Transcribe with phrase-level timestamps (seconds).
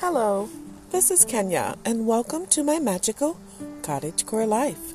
[0.00, 0.48] Hello,
[0.92, 3.38] this is Kenya, and welcome to my magical
[3.82, 4.94] cottage core life.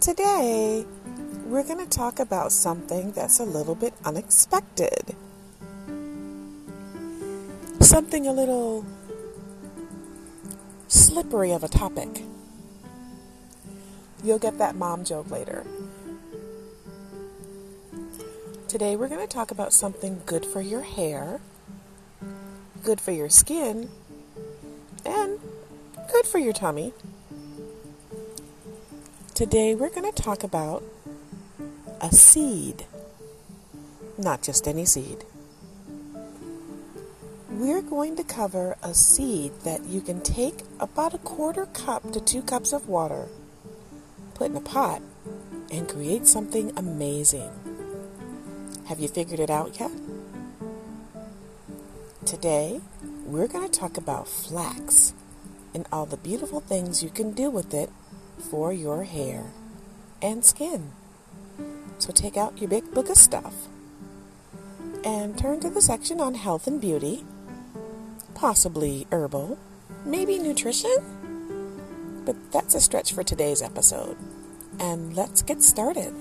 [0.00, 0.84] Today,
[1.46, 5.14] we're going to talk about something that's a little bit unexpected.
[7.78, 8.84] Something a little
[10.88, 12.24] slippery of a topic.
[14.24, 15.64] You'll get that mom joke later.
[18.66, 21.40] Today, we're going to talk about something good for your hair
[22.82, 23.90] good for your skin,
[25.04, 25.38] and
[26.10, 26.92] good for your tummy.
[29.34, 30.82] Today we're going to talk about
[32.00, 32.86] a seed,
[34.16, 35.24] not just any seed.
[37.50, 42.20] We're going to cover a seed that you can take about a quarter cup to
[42.20, 43.28] two cups of water,
[44.34, 45.02] put in a pot,
[45.70, 47.50] and create something amazing.
[48.86, 49.90] Have you figured it out yet?
[52.26, 52.82] Today,
[53.24, 55.14] we're going to talk about flax
[55.74, 57.88] and all the beautiful things you can do with it
[58.50, 59.52] for your hair
[60.20, 60.92] and skin.
[61.98, 63.54] So take out your big book of stuff
[65.02, 67.24] and turn to the section on health and beauty,
[68.34, 69.58] possibly herbal,
[70.04, 70.94] maybe nutrition.
[72.26, 74.18] But that's a stretch for today's episode.
[74.78, 76.12] And let's get started.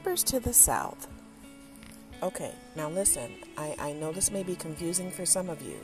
[0.00, 1.08] Neighbors to the south.
[2.22, 5.76] Okay, now listen, I, I know this may be confusing for some of you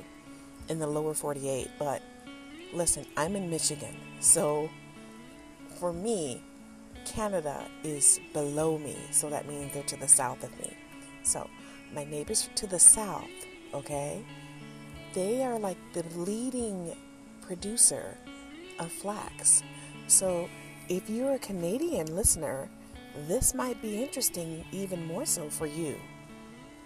[0.70, 2.00] in the lower 48, but
[2.72, 4.70] listen, I'm in Michigan, so
[5.78, 6.42] for me,
[7.04, 10.74] Canada is below me, so that means they're to the south of me.
[11.22, 11.50] So,
[11.92, 13.28] my neighbors to the south,
[13.74, 14.24] okay,
[15.12, 16.96] they are like the leading
[17.42, 18.16] producer
[18.78, 19.62] of flax.
[20.06, 20.48] So,
[20.88, 22.70] if you're a Canadian listener,
[23.26, 25.96] this might be interesting even more so for you.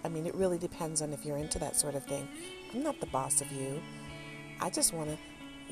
[0.04, 2.26] I mean, it really depends on if you're into that sort of thing.
[2.72, 3.80] I'm not the boss of you.
[4.60, 5.18] I just want to,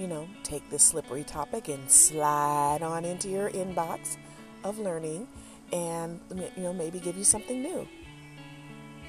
[0.00, 4.16] you know, take this slippery topic and slide on into your inbox
[4.64, 5.28] of learning
[5.72, 7.86] and, you know, maybe give you something new.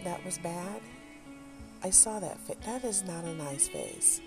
[0.03, 0.81] That was bad.
[1.83, 2.39] I saw that.
[2.41, 4.21] Fa- that is not a nice face.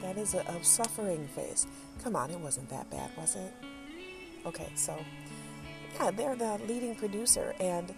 [0.00, 1.66] That is a, a suffering face.
[2.02, 3.52] Come on, it wasn't that bad, was it?
[4.44, 4.96] Okay, so
[5.94, 7.54] yeah, they're the leading producer.
[7.60, 7.94] And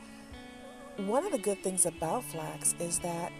[0.96, 3.32] one of the good things about flax is that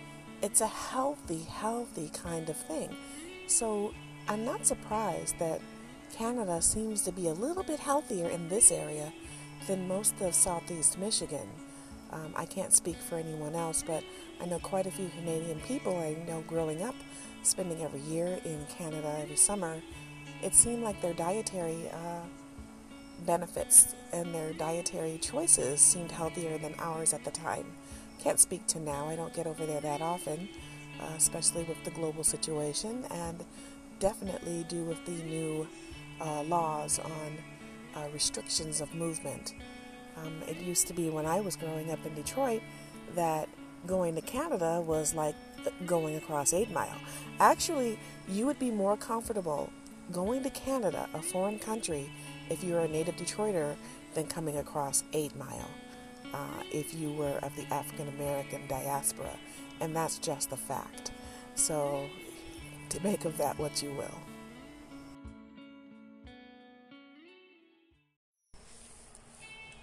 [0.42, 2.94] it's a healthy, healthy kind of thing.
[3.47, 3.92] So
[4.28, 5.60] I'm not surprised that
[6.16, 9.12] Canada seems to be a little bit healthier in this area
[9.66, 11.48] than most of southeast Michigan.
[12.12, 14.04] Um, I can't speak for anyone else, but
[14.41, 16.94] I know quite a few Canadian people I know growing up,
[17.42, 19.81] spending every year in Canada every summer.
[20.42, 22.21] It seemed like their dietary uh,
[23.26, 27.66] benefits and their dietary choices seemed healthier than ours at the time.
[28.22, 30.48] Can't speak to now, I don't get over there that often,
[31.00, 33.44] uh, especially with the global situation, and
[33.98, 35.66] definitely do with the new
[36.20, 37.38] uh, laws on
[37.97, 39.54] uh, restrictions of movement.
[40.16, 42.62] Um, it used to be when I was growing up in Detroit
[43.14, 43.48] that
[43.86, 45.34] going to Canada was like
[45.86, 46.97] going across 8 Mile.
[47.41, 47.98] Actually,
[48.28, 49.70] you would be more comfortable
[50.12, 52.10] going to Canada, a foreign country,
[52.50, 53.77] if you're a native Detroiter
[54.15, 55.71] then coming across 8 Mile
[56.34, 59.31] uh, if you were of the African American diaspora.
[59.81, 61.12] And that's just a fact.
[61.54, 62.09] So,
[62.88, 64.19] to make of that what you will.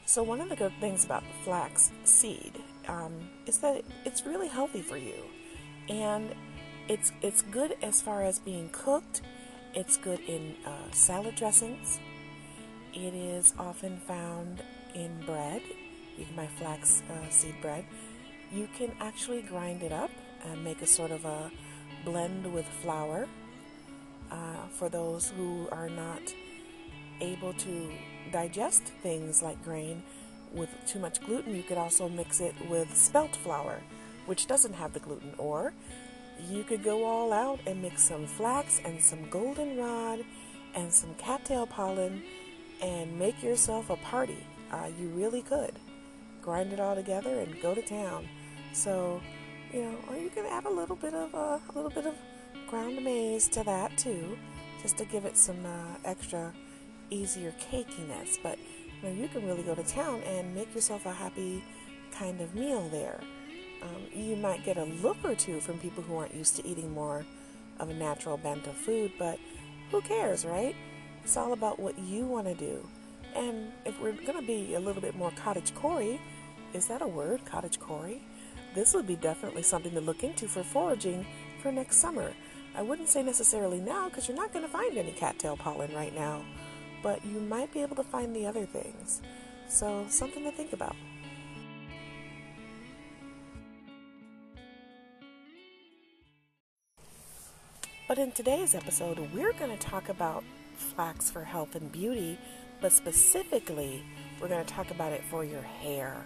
[0.06, 2.54] So, one of the good things about the flax seed
[2.88, 3.14] um,
[3.46, 5.16] is that it's really healthy for you.
[5.88, 6.36] And
[6.90, 9.22] it's, it's good as far as being cooked,
[9.74, 12.00] it's good in uh, salad dressings,
[12.94, 14.62] it is often found
[14.94, 15.62] in bread.
[16.36, 17.84] Buy flax uh, seed bread.
[18.52, 20.12] You can actually grind it up
[20.46, 21.52] and make a sort of a
[22.06, 23.28] blend with flour.
[24.30, 26.22] Uh, for those who are not
[27.22, 27.92] able to
[28.32, 30.04] digest things like grain
[30.54, 33.82] with too much gluten, you could also mix it with spelt flour,
[34.26, 35.34] which doesn't have the gluten.
[35.38, 35.74] Or
[36.50, 40.24] you could go all out and mix some flax and some goldenrod
[40.76, 42.24] and some cattail pollen
[42.82, 44.46] and make yourself a party.
[44.72, 45.74] Uh, you really could.
[46.42, 48.28] Grind it all together and go to town.
[48.74, 49.22] So,
[49.72, 52.16] you know, or you can add a little bit of uh, a little bit of
[52.68, 54.38] ground maize to that too,
[54.82, 56.54] just to give it some uh, extra
[57.10, 58.38] easier cakiness.
[58.42, 58.58] But
[59.02, 61.64] you know, you can really go to town and make yourself a happy
[62.12, 63.20] kind of meal there.
[63.84, 66.94] Um, you might get a look or two from people who aren't used to eating
[66.94, 67.26] more
[67.80, 69.40] of a natural bent of food, but
[69.90, 70.76] who cares, right?
[71.24, 72.88] It's all about what you want to do.
[73.36, 76.20] And if we're going to be a little bit more cottage core,
[76.74, 78.12] is that a word, cottage core?
[78.74, 81.26] This would be definitely something to look into for foraging
[81.62, 82.32] for next summer.
[82.76, 86.16] I wouldn't say necessarily now because you're not going to find any cattail pollen right
[86.16, 86.42] now,
[87.04, 89.22] but you might be able to find the other things.
[89.68, 90.96] So, something to think about.
[98.08, 100.44] But in today's episode, we're going to talk about
[100.82, 102.38] flax for health and beauty,
[102.82, 104.04] but specifically,
[104.40, 106.26] we're going to talk about it for your hair.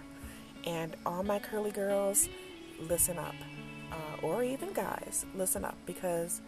[0.64, 2.28] And all my curly girls,
[2.80, 3.34] listen up.
[3.92, 6.40] Uh, or even guys, listen up because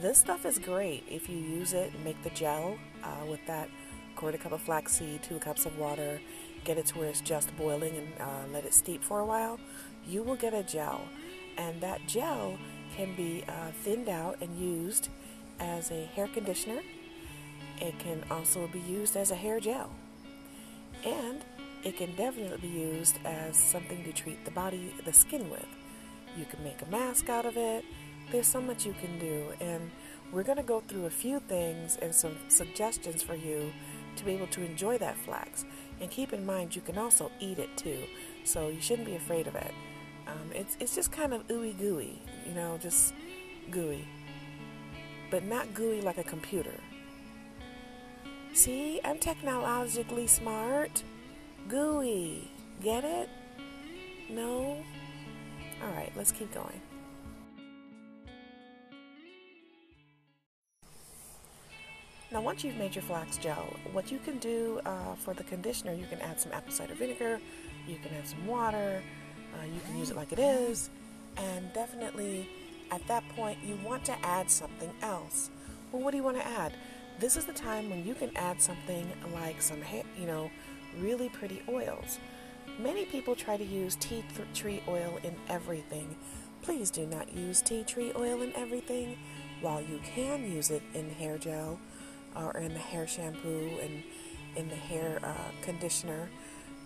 [0.00, 3.68] this stuff is great if you use it, make the gel uh, with that
[4.16, 6.20] quarter cup of flaxseed, two cups of water,
[6.64, 9.60] get it to where it's just boiling and uh, let it steep for a while.
[10.06, 11.02] You will get a gel.
[11.56, 12.58] And that gel
[12.96, 15.08] can be uh, thinned out and used
[15.60, 16.80] as a hair conditioner.
[17.80, 19.90] It can also be used as a hair gel.
[21.04, 21.44] And
[21.84, 25.66] it can definitely be used as something to treat the body, the skin with.
[26.36, 27.84] You can make a mask out of it.
[28.30, 29.46] There's so much you can do.
[29.60, 29.90] And
[30.32, 33.72] we're going to go through a few things and some suggestions for you
[34.16, 35.64] to be able to enjoy that flax.
[36.00, 38.02] And keep in mind, you can also eat it too.
[38.44, 39.72] So you shouldn't be afraid of it.
[40.26, 43.14] Um, it's it's just kind of ooey gooey, you know, just
[43.70, 44.06] gooey,
[45.30, 46.74] but not gooey like a computer.
[48.58, 51.04] See, I'm technologically smart.
[51.68, 52.50] Gooey,
[52.82, 53.28] get it?
[54.28, 54.82] No.
[55.80, 56.80] All right, let's keep going.
[62.32, 65.92] Now, once you've made your flax gel, what you can do uh, for the conditioner,
[65.92, 67.38] you can add some apple cider vinegar,
[67.86, 69.00] you can add some water,
[69.54, 70.90] uh, you can use it like it is,
[71.36, 72.50] and definitely
[72.90, 75.48] at that point you want to add something else.
[75.92, 76.72] Well, what do you want to add?
[77.20, 79.78] This is the time when you can add something like some,
[80.16, 80.50] you know,
[81.00, 82.20] really pretty oils.
[82.78, 84.22] Many people try to use tea
[84.54, 86.16] tree oil in everything.
[86.62, 89.18] Please do not use tea tree oil in everything.
[89.60, 91.80] While you can use it in hair gel
[92.36, 94.04] or in the hair shampoo and
[94.54, 96.30] in the hair uh, conditioner,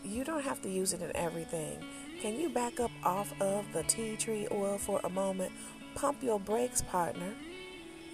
[0.03, 1.77] you don't have to use it in everything.
[2.23, 5.53] Can you back up off of the tea tree oil for a moment?
[5.95, 7.35] Pump your brakes, partner.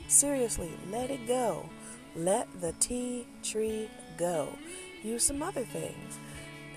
[0.09, 1.69] Seriously, let it go.
[2.17, 4.49] Let the tea tree go.
[5.03, 6.19] Use some other things.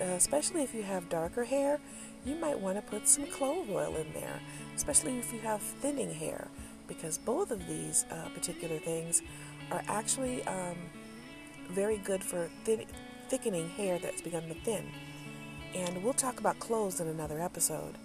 [0.00, 1.80] Uh, especially if you have darker hair,
[2.24, 4.40] you might want to put some clove oil in there,
[4.74, 6.48] especially if you have thinning hair,
[6.88, 9.22] because both of these uh, particular things
[9.70, 10.76] are actually um,
[11.70, 12.86] very good for thin-
[13.28, 14.84] thickening hair that's begun to thin.
[15.74, 17.96] And we'll talk about cloves in another episode.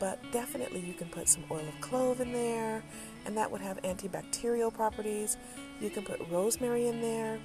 [0.00, 2.82] But definitely you can put some oil of clove in there,
[3.26, 5.36] and that would have antibacterial properties.
[5.80, 7.38] You can put rosemary in there.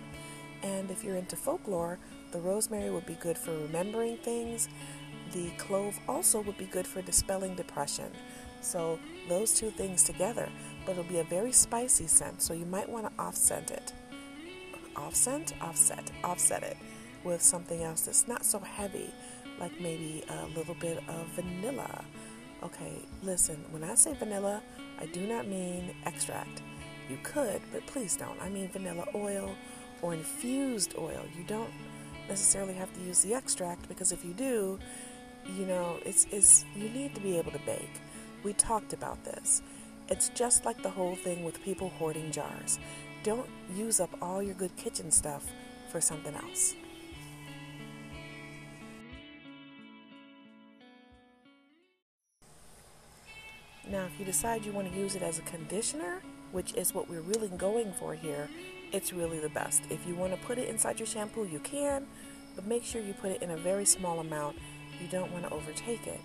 [0.63, 1.99] And if you're into folklore,
[2.31, 4.67] the rosemary would be good for remembering things.
[5.31, 8.11] The clove also would be good for dispelling depression.
[8.61, 8.99] So,
[9.29, 10.49] those two things together,
[10.85, 13.93] but it'll be a very spicy scent, so you might want to offset it.
[14.97, 15.53] Offset?
[15.61, 16.11] Offset.
[16.25, 16.77] Offset it
[17.23, 19.13] with something else that's not so heavy
[19.59, 22.03] like maybe a little bit of vanilla.
[22.61, 24.61] Okay, listen, when I say vanilla,
[25.00, 26.61] I do not mean extract.
[27.09, 28.39] You could, but please don't.
[28.41, 29.56] I mean vanilla oil
[30.01, 31.23] or infused oil.
[31.37, 31.71] You don't
[32.28, 34.78] necessarily have to use the extract because if you do,
[35.57, 38.01] you know, it's, it's you need to be able to bake.
[38.44, 39.61] We talked about this.
[40.09, 42.78] It's just like the whole thing with people hoarding jars.
[43.23, 45.45] Don't use up all your good kitchen stuff
[45.92, 46.75] for something else.
[53.89, 57.09] Now, if you decide you want to use it as a conditioner, which is what
[57.09, 58.47] we're really going for here,
[58.91, 59.83] it's really the best.
[59.89, 62.05] If you want to put it inside your shampoo, you can,
[62.55, 64.57] but make sure you put it in a very small amount.
[65.01, 66.19] You don't want to overtake it.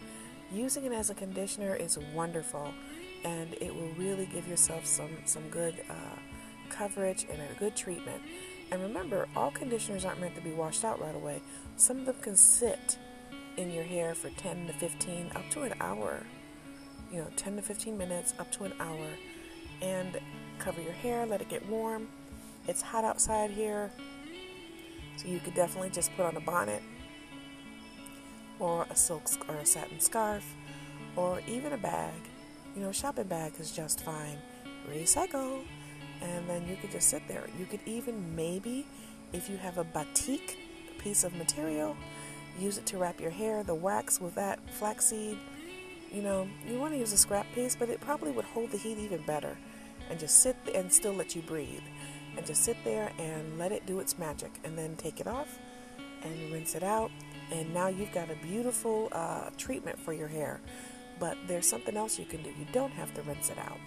[0.52, 2.73] Using it as a conditioner is wonderful,
[3.25, 6.18] and it will really give yourself some some good uh,
[6.68, 8.21] coverage and a good treatment.
[8.71, 11.40] And remember, all conditioners aren't meant to be washed out right away.
[11.76, 12.99] Some of them can sit
[13.56, 16.25] in your hair for 10 to 15, up to an hour
[17.14, 19.06] you know, 10 to 15 minutes, up to an hour,
[19.80, 20.18] and
[20.59, 22.09] cover your hair, let it get warm.
[22.66, 23.92] It's hot outside here,
[25.16, 26.83] so you could definitely just put on a bonnet
[28.59, 30.44] or a silk or a satin scarf
[31.14, 32.14] or even a bag.
[32.75, 34.38] You know, a shopping bag is just fine.
[34.90, 35.62] Recycle.
[36.21, 37.44] And then you could just sit there.
[37.59, 38.87] You could even maybe,
[39.33, 40.56] if you have a batik
[40.99, 41.97] piece of material,
[42.59, 45.38] use it to wrap your hair, the wax with that flaxseed
[46.13, 48.79] you know, you want to use a scrap piece, but it probably would hold the
[48.79, 49.57] heat even better.
[50.11, 51.83] And just sit and still let you breathe.
[52.37, 54.53] And just sit there and let it do its magic.
[54.65, 55.59] And then take it off
[56.23, 57.11] and rinse it out.
[57.53, 60.61] And now you've got a beautiful uh, treatment for your hair.
[61.21, 62.51] But there's something else you can do.
[62.51, 63.79] You don't have to rinse it out.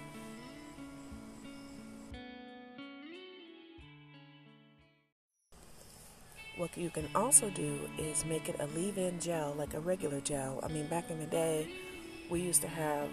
[6.58, 10.20] What you can also do is make it a leave in gel, like a regular
[10.20, 10.60] gel.
[10.64, 11.68] I mean, back in the day,
[12.29, 13.10] we used to have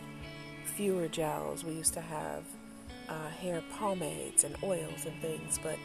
[0.65, 1.65] fewer gels.
[1.65, 2.45] We used to have
[3.09, 5.79] uh, hair pomades and oils and things, but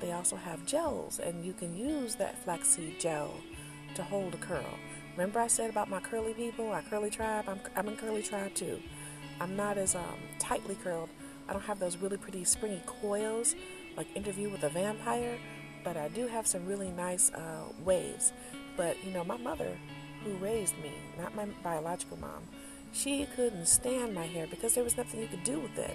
[0.00, 3.34] they also have gels, and you can use that flaxseed gel
[3.94, 4.78] to hold a curl.
[5.12, 7.46] Remember, I said about my curly people, our curly tribe?
[7.48, 8.80] I'm, I'm in curly tribe too.
[9.40, 11.08] I'm not as um, tightly curled.
[11.48, 13.54] I don't have those really pretty springy coils
[13.96, 15.36] like Interview with a Vampire
[15.84, 18.32] but I do have some really nice uh, waves.
[18.76, 19.76] But you know, my mother,
[20.24, 22.42] who raised me, not my biological mom,
[22.92, 25.94] she couldn't stand my hair because there was nothing you could do with it.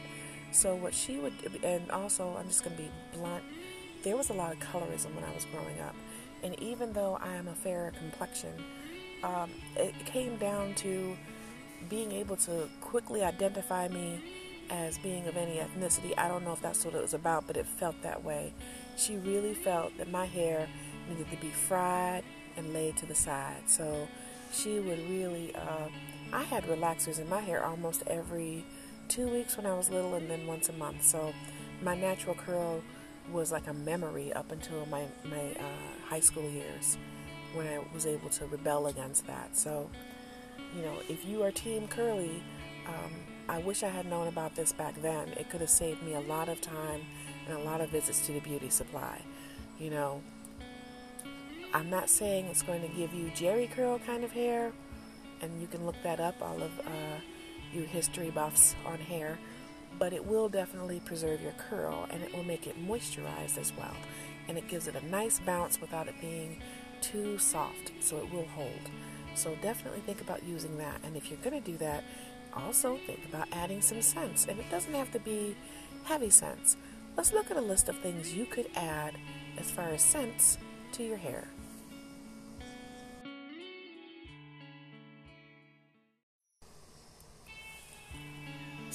[0.52, 1.34] So what she would,
[1.64, 3.44] and also I'm just gonna be blunt,
[4.04, 5.96] there was a lot of colorism when I was growing up,
[6.44, 8.54] and even though I am a fairer complexion,
[9.24, 11.18] um, it came down to
[11.90, 14.22] being able to quickly identify me
[14.70, 16.14] as being of any ethnicity.
[16.18, 18.54] I don't know if that's what it was about, but it felt that way.
[18.98, 20.68] She really felt that my hair
[21.10, 22.24] needed to be fried
[22.58, 23.64] and laid to the side.
[23.68, 24.08] So
[24.52, 25.88] she would really, uh,
[26.36, 28.66] I had relaxers in my hair almost every
[29.08, 31.02] two weeks when I was little and then once a month.
[31.02, 31.34] So
[31.82, 32.84] my natural curl
[33.32, 36.98] was like a memory up until my, my uh, high school years
[37.54, 39.56] when I was able to rebel against that.
[39.56, 39.90] So,
[40.76, 42.44] you know, if you are Team Curly,
[42.86, 43.14] um,
[43.48, 45.30] I wish I had known about this back then.
[45.38, 47.00] It could have saved me a lot of time
[47.48, 49.22] and a lot of visits to the beauty supply.
[49.80, 50.22] You know,
[51.74, 54.74] I'm not saying it's going to give you Jheri curl kind of hair,
[55.42, 57.20] and you can look that up, all of uh,
[57.74, 59.38] you history buffs on hair,
[59.98, 63.96] but it will definitely preserve your curl and it will make it moisturized as well.
[64.48, 66.62] And it gives it a nice bounce without it being
[67.02, 68.90] too soft, so it will hold.
[69.36, 71.02] So definitely think about using that.
[71.04, 72.04] And if you're going to do that,
[72.56, 74.46] also think about adding some scents.
[74.48, 75.56] And it doesn't have to be
[76.06, 76.78] heavy scents.
[77.18, 79.16] Let's look at a list of things you could add
[79.58, 80.58] as far as scents
[80.94, 81.48] to your hair.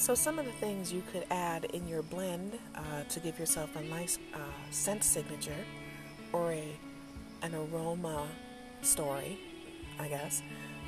[0.01, 3.77] So, some of the things you could add in your blend uh, to give yourself
[3.77, 4.39] a nice uh,
[4.71, 5.63] scent signature
[6.33, 6.65] or a,
[7.43, 8.27] an aroma
[8.81, 9.39] story,
[9.99, 10.43] I guess,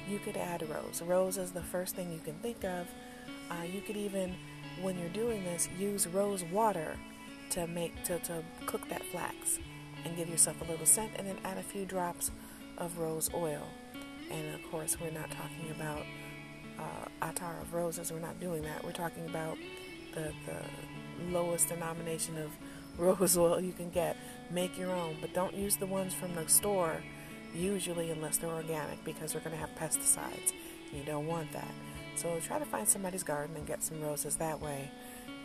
[0.08, 1.02] you could add rose.
[1.02, 2.86] Rose is the first thing you can think of.
[3.50, 4.34] Uh, you could even,
[4.80, 6.96] when you're doing this, use rose water
[7.50, 9.58] to make to, to cook that flax
[10.06, 12.30] and give yourself a little scent, and then add a few drops
[12.78, 13.68] of rose oil.
[14.30, 16.02] And of course, we're not talking about
[16.82, 17.26] uh,
[17.60, 18.12] of roses.
[18.12, 18.84] We're not doing that.
[18.84, 19.56] We're talking about
[20.14, 22.50] the the lowest denomination of
[22.98, 24.16] rose oil you can get.
[24.50, 26.96] Make your own, but don't use the ones from the store
[27.54, 30.52] usually unless they're organic because they're going to have pesticides.
[30.92, 31.72] You don't want that.
[32.14, 34.90] So try to find somebody's garden and get some roses that way.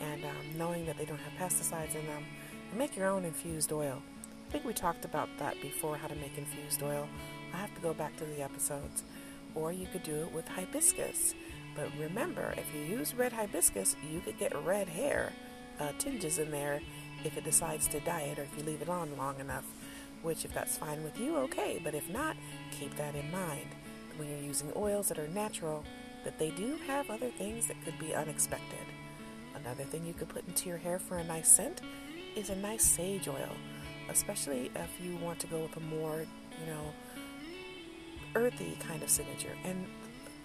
[0.02, 2.24] And um, knowing that they don't have pesticides in them,
[2.76, 4.02] make your own infused oil.
[4.48, 7.08] I think we talked about that before how to make infused oil.
[7.54, 9.04] I have to go back to the episodes.
[9.56, 11.34] Or you could do it with hibiscus.
[11.76, 15.32] But remember, if you use red hibiscus, you could get red hair
[15.80, 16.82] uh, tinges in there
[17.24, 19.66] if it decides to dye it or if you leave it on long enough.
[20.24, 21.80] Which, if that's fine with you, okay.
[21.84, 22.36] But if not,
[22.72, 23.68] keep that in mind
[24.18, 25.84] when you're using oils that are natural,
[26.24, 28.86] that they do have other things that could be unexpected.
[29.56, 31.82] Another thing you could put into your hair for a nice scent
[32.36, 33.56] is a nice sage oil,
[34.10, 36.26] especially if you want to go with a more,
[36.60, 36.94] you know,
[38.36, 39.56] earthy kind of signature.
[39.64, 39.86] And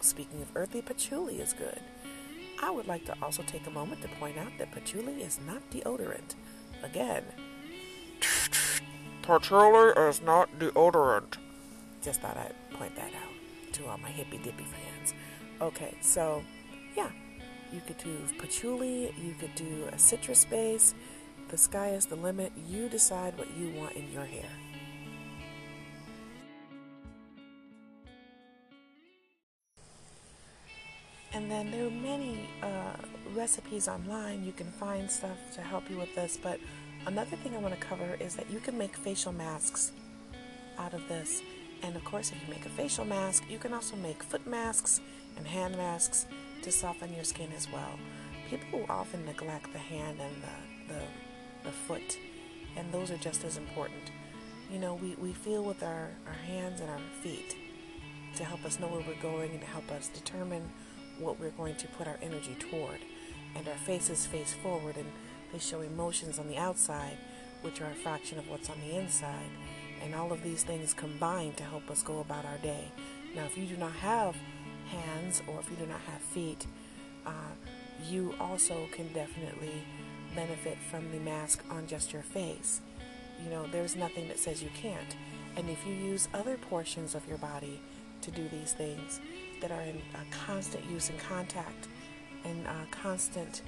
[0.00, 1.80] speaking of earthy, patchouli is good.
[2.62, 5.68] I would like to also take a moment to point out that patchouli is not
[5.70, 6.34] deodorant.
[6.82, 7.24] Again,
[9.22, 11.38] patchouli is not deodorant.
[12.02, 15.14] Just thought I'd point that out to all my hippy dippy fans.
[15.60, 16.42] Okay, so
[16.96, 17.10] yeah,
[17.72, 20.94] you could do patchouli, you could do a citrus base.
[21.48, 22.52] The sky is the limit.
[22.68, 24.48] You decide what you want in your hair.
[31.62, 32.96] And there are many uh,
[33.36, 34.44] recipes online.
[34.44, 36.58] You can find stuff to help you with this, but
[37.04, 39.90] Another thing I want to cover is that you can make facial masks
[40.78, 41.42] out of this.
[41.82, 45.00] And of course, if you make a facial mask, you can also make foot masks
[45.36, 46.26] and hand masks
[46.62, 47.98] to soften your skin as well.
[48.48, 51.00] People often neglect the hand and the, the,
[51.64, 52.18] the foot,
[52.76, 54.12] and those are just as important.
[54.70, 57.56] You know, we, we feel with our, our hands and our feet
[58.36, 60.70] to help us know where we're going and to help us determine
[61.18, 62.98] what we're going to put our energy toward.
[63.54, 65.10] And our faces face forward and
[65.52, 67.16] they show emotions on the outside,
[67.60, 69.50] which are a fraction of what's on the inside.
[70.02, 72.90] and all of these things combine to help us go about our day.
[73.36, 74.34] Now, if you do not have
[74.88, 76.66] hands or if you do not have feet,
[77.24, 77.30] uh,
[78.08, 79.84] you also can definitely
[80.34, 82.80] benefit from the mask on just your face.
[83.44, 85.16] You know, there's nothing that says you can't.
[85.56, 87.80] And if you use other portions of your body
[88.22, 89.20] to do these things
[89.62, 90.00] that are in
[90.30, 91.88] constant use and contact
[92.44, 93.62] and uh, constant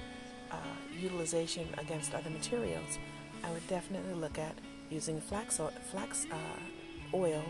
[0.51, 0.55] uh,
[0.99, 2.99] utilization against other materials,
[3.43, 4.55] I would definitely look at
[4.89, 7.43] using flax, oil, flax uh, oil,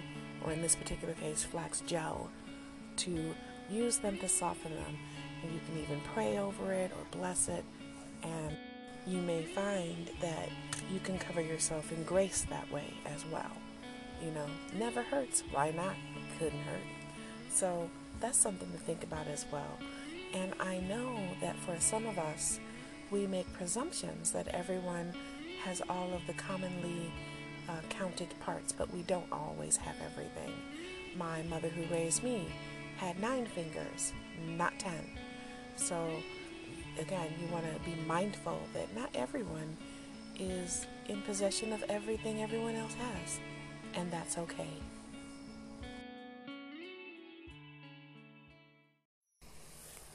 [0.45, 2.29] or in this particular case, flax gel,
[2.97, 3.35] to
[3.69, 4.97] use them to soften them.
[5.43, 7.65] And you can even pray over it or bless it,
[8.23, 8.55] and
[9.05, 10.49] you may find that
[10.91, 13.51] you can cover yourself in grace that way as well.
[14.23, 14.45] You know,
[14.79, 15.43] never hurts.
[15.51, 15.95] Why not?
[16.39, 16.81] couldn't hurt.
[17.49, 19.79] So that's something to think about as well.
[20.34, 22.60] And I know that for some of us,
[23.12, 25.13] we make presumptions that everyone
[25.63, 27.12] has all of the commonly
[27.69, 30.51] uh, counted parts, but we don't always have everything.
[31.17, 32.48] My mother, who raised me,
[32.98, 34.13] had nine fingers,
[34.57, 35.10] not ten.
[35.75, 36.10] So,
[37.00, 39.77] again, you want to be mindful that not everyone
[40.39, 43.39] is in possession of everything everyone else has,
[43.93, 44.69] and that's okay.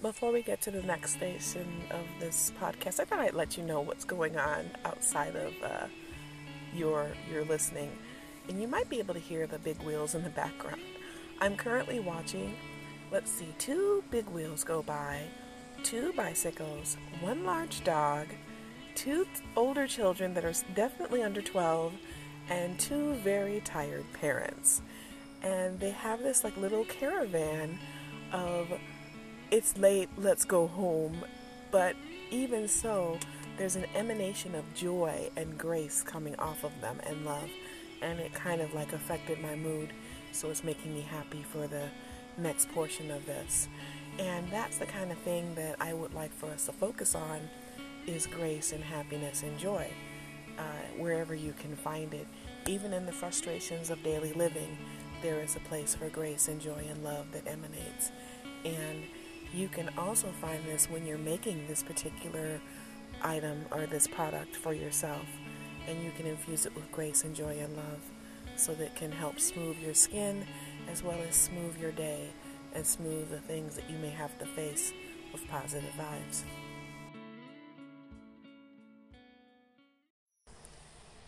[0.03, 3.63] Before we get to the next station of this podcast, I thought I'd let you
[3.63, 5.89] know what's going on outside of uh,
[6.75, 7.91] your your listening,
[8.49, 10.81] and you might be able to hear the big wheels in the background.
[11.39, 12.57] I'm currently watching.
[13.13, 15.21] Let's see, two big wheels go by,
[15.83, 18.29] two bicycles, one large dog,
[18.95, 21.93] two older children that are definitely under 12,
[22.49, 24.81] and two very tired parents.
[25.43, 27.79] And they have this like little caravan
[28.33, 28.73] of
[29.51, 31.25] it's late, let's go home.
[31.71, 31.97] But
[32.31, 33.19] even so,
[33.57, 37.51] there's an emanation of joy and grace coming off of them and love.
[38.03, 39.93] And it kind of like affected my mood.
[40.33, 41.89] So it's making me happy for the
[42.39, 43.69] next portion of this.
[44.19, 47.41] And that's the kind of thing that I would like for us to focus on
[48.07, 49.89] is grace and happiness and joy.
[50.59, 50.63] Uh,
[50.99, 52.27] wherever you can find it.
[52.67, 54.77] Even in the frustrations of daily living,
[55.23, 58.13] there is a place for grace and joy and love that emanates.
[58.65, 59.05] And
[59.53, 62.61] you can also find this when you're making this particular
[63.23, 65.27] item or this product for yourself.
[65.89, 68.01] And you can infuse it with grace and joy and love
[68.57, 70.45] so that it can help smooth your skin
[70.91, 72.29] as well as smooth your day
[72.75, 74.93] and smooth the things that you may have to face
[75.33, 76.43] with positive vibes.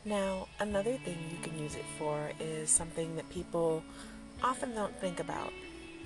[0.05, 3.83] Now, another thing you can use it for is something that people
[4.43, 5.53] often don't think about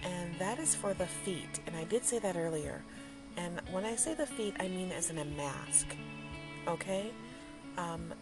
[0.02, 1.60] and that is for the feet.
[1.66, 2.82] And I did say that earlier.
[3.36, 5.86] And when I say the feet, I mean as in a mask.
[6.66, 7.10] Okay?
[7.76, 8.12] Um,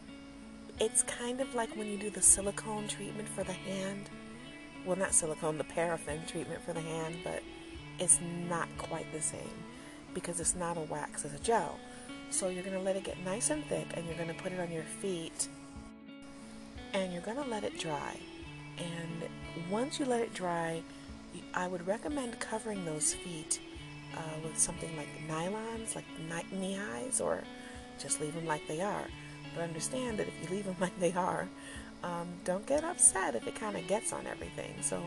[0.80, 4.10] it's kind of like when you do the silicone treatment for the hand.
[4.84, 7.42] Well, not silicone, the paraffin treatment for the hand, but
[7.98, 9.40] it's not quite the same
[10.12, 11.78] because it's not a wax, it's a gel.
[12.30, 14.52] So you're going to let it get nice and thick and you're going to put
[14.52, 15.48] it on your feet
[16.92, 18.16] and you're going to let it dry.
[18.78, 19.28] And
[19.70, 20.82] once you let it dry,
[21.54, 23.60] I would recommend covering those feet
[24.16, 26.04] uh, with something like nylons, like
[26.52, 27.42] knee highs, or
[27.98, 29.04] just leave them like they are.
[29.54, 31.48] But understand that if you leave them like they are,
[32.02, 34.74] um, don't get upset if it kind of gets on everything.
[34.82, 35.02] So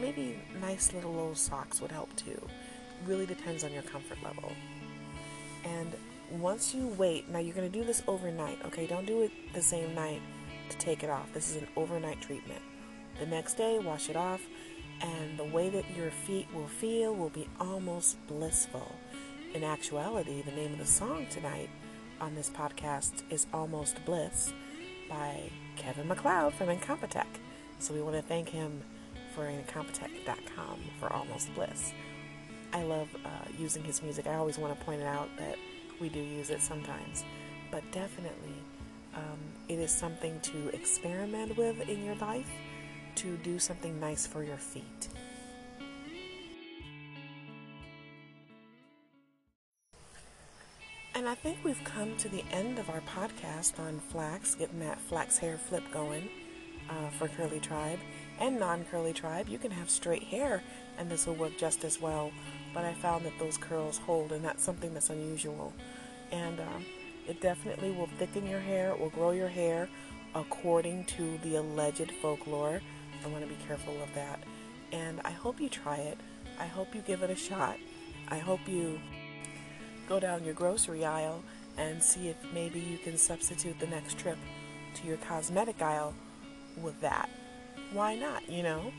[0.00, 2.40] maybe nice little old socks would help too.
[3.06, 4.52] Really depends on your comfort level.
[5.64, 5.92] And
[6.30, 8.86] once you wait, now you're going to do this overnight, okay?
[8.86, 10.20] Don't do it the same night
[10.70, 11.32] to take it off.
[11.32, 12.62] This is an overnight treatment.
[13.20, 14.40] The next day, wash it off
[15.02, 18.94] and the way that your feet will feel will be almost blissful.
[19.54, 21.68] In actuality, the name of the song tonight
[22.20, 24.52] on this podcast is Almost Bliss
[25.10, 27.26] by Kevin MacLeod from Incompetech.
[27.80, 28.82] So we want to thank him
[29.34, 31.92] for Incompetech.com for Almost Bliss.
[32.72, 34.26] I love uh, using his music.
[34.26, 35.56] I always want to point out that
[36.00, 37.24] we do use it sometimes,
[37.70, 38.54] but definitely
[39.14, 39.38] um,
[39.68, 42.48] it is something to experiment with in your life
[43.16, 45.08] to do something nice for your feet.
[51.14, 54.98] And I think we've come to the end of our podcast on flax, getting that
[54.98, 56.28] flax hair flip going
[56.88, 57.98] uh, for curly tribe
[58.40, 59.48] and non curly tribe.
[59.48, 60.62] You can have straight hair
[60.98, 62.32] and this will work just as well.
[62.74, 65.72] But I found that those curls hold, and that's something that's unusual.
[66.30, 66.86] And um,
[67.28, 69.88] it definitely will thicken your hair, it will grow your hair
[70.34, 72.80] according to the alleged folklore.
[73.24, 74.40] I want to be careful of that.
[74.92, 76.18] And I hope you try it.
[76.58, 77.78] I hope you give it a shot.
[78.28, 79.00] I hope you
[80.08, 81.42] go down your grocery aisle
[81.78, 84.38] and see if maybe you can substitute the next trip
[84.94, 86.14] to your cosmetic aisle
[86.82, 87.28] with that.
[87.92, 88.90] why not, you know?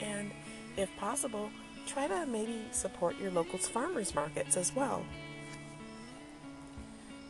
[0.00, 0.30] And
[0.76, 1.50] if possible,
[1.86, 5.04] try to maybe support your local farmers markets as well.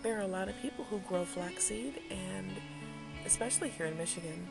[0.02, 2.50] There are a lot of people who grow flaxseed, and
[3.24, 4.46] especially here in Michigan,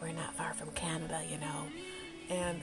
[0.00, 1.66] we're not far from Canada, you know,
[2.30, 2.60] and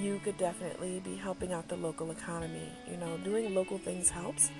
[0.00, 2.68] you could definitely be helping out the local economy.
[2.90, 4.50] You know, doing local things helps.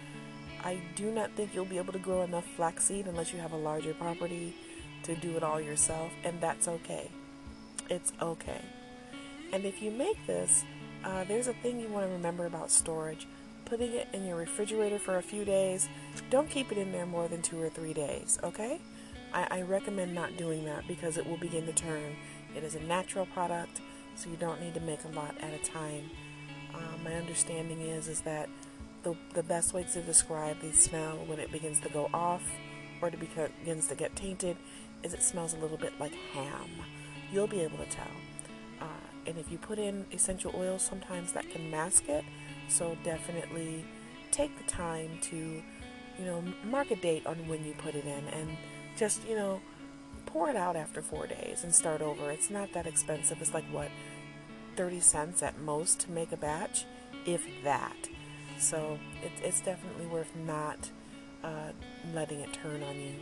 [0.65, 3.57] I do not think you'll be able to grow enough flaxseed unless you have a
[3.57, 4.55] larger property
[5.05, 7.11] to do it all yourself, and that's okay.
[7.89, 8.61] It's okay.
[9.53, 10.65] And if you make this,
[11.05, 13.27] uh, there's a thing you want to remember about storage.
[13.65, 15.89] Putting it in your refrigerator for a few days.
[16.31, 18.81] Don't keep it in there more than two or three days, okay?
[19.33, 22.17] I, I recommend not doing that because it will begin to turn.
[22.57, 23.81] It is a natural product,
[24.15, 26.11] so you don't need to make a lot at a time.
[26.75, 28.49] Uh, my understanding is is that
[29.03, 32.43] the, the best way to describe the smell when it begins to go off
[33.01, 34.57] or to beca- begins to get tainted
[35.03, 36.69] is it smells a little bit like ham.
[37.33, 38.07] You'll be able to tell.
[38.81, 38.85] Uh,
[39.27, 42.25] and if you put in essential oils, sometimes that can mask it.
[42.69, 43.85] So definitely
[44.31, 48.25] take the time to, you know, mark a date on when you put it in
[48.29, 48.57] and
[48.99, 49.61] just, you know,
[50.27, 52.31] pour it out after four days and start over.
[52.31, 53.41] It's not that expensive.
[53.41, 53.89] It's like what,
[54.77, 56.85] 30 cents at most to make a batch,
[57.25, 58.09] if that.
[58.59, 60.91] So it, it's definitely worth not
[61.45, 61.71] uh,
[62.13, 63.15] letting it turn on you.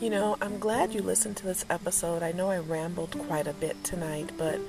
[0.00, 2.24] You know, I'm glad you listened to this episode.
[2.24, 4.60] I know I rambled quite a bit tonight, but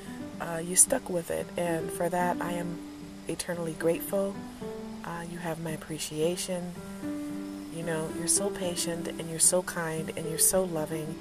[0.42, 2.78] uh, you stuck with it, and for that I am
[3.28, 4.36] eternally grateful.
[5.04, 6.74] Uh, you have my appreciation.
[7.76, 11.16] You know, you're so patient and you're so kind and you're so loving,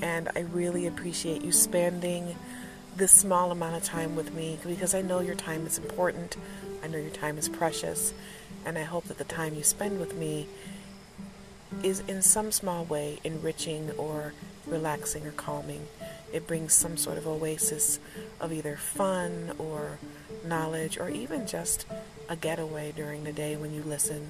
[0.00, 2.36] and I really appreciate you spending
[2.96, 6.36] this small amount of time with me because I know your time is important.
[6.82, 8.12] I know your time is precious,
[8.64, 10.46] and I hope that the time you spend with me
[11.82, 14.32] is in some small way enriching or
[14.66, 15.86] relaxing or calming.
[16.32, 18.00] It brings some sort of oasis
[18.40, 19.98] of either fun or
[20.44, 21.86] knowledge or even just
[22.28, 24.28] a getaway during the day when you listen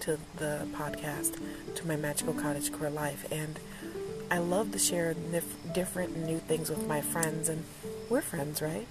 [0.00, 1.38] to the podcast,
[1.74, 3.30] to my Magical Cottage Core Life.
[3.30, 3.58] And
[4.30, 7.64] I love to share nif- different new things with my friends, and
[8.08, 8.86] we're friends, right?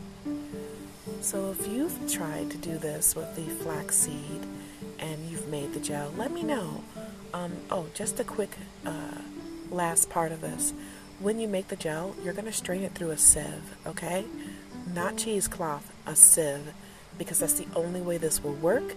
[1.21, 4.45] So if you've tried to do this with the flaxseed
[4.99, 6.83] and you've made the gel, let me know.
[7.33, 9.21] Um, oh, just a quick uh,
[9.69, 10.73] last part of this.
[11.19, 14.25] When you make the gel, you're going to strain it through a sieve, okay?
[14.93, 16.73] Not cheesecloth, a sieve,
[17.17, 18.95] because that's the only way this will work.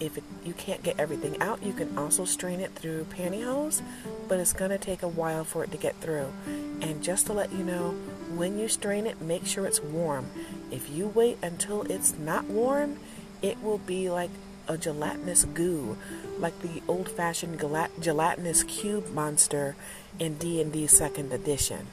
[0.00, 3.82] If it, you can't get everything out, you can also strain it through pantyhose,
[4.28, 6.32] but it's going to take a while for it to get through.
[6.80, 7.90] And just to let you know,
[8.34, 10.26] when you strain it, make sure it's warm.
[10.70, 12.98] If you wait until it's not warm,
[13.42, 14.30] it will be like
[14.68, 15.96] a gelatinous goo,
[16.38, 17.58] like the old-fashioned
[18.00, 19.76] gelatinous cube monster
[20.18, 21.86] in D&D Second Edition.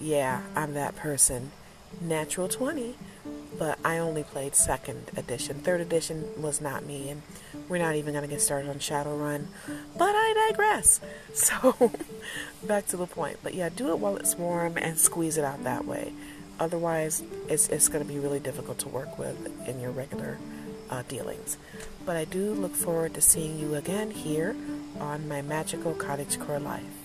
[0.00, 1.52] Yeah, I'm that person.
[2.00, 2.94] Natural 20,
[3.58, 5.58] but I only played Second Edition.
[5.58, 7.22] Third Edition was not me, and
[7.68, 9.46] we're not even going to get started on Shadowrun.
[9.96, 11.00] But I digress.
[11.34, 11.92] So,
[12.64, 13.38] back to the point.
[13.42, 16.12] But yeah, do it while it's warm and squeeze it out that way.
[16.58, 19.36] Otherwise, it's, it's going to be really difficult to work with
[19.68, 20.38] in your regular
[20.90, 21.56] uh, dealings.
[22.04, 24.56] But I do look forward to seeing you again here
[24.98, 26.97] on my magical cottage core life.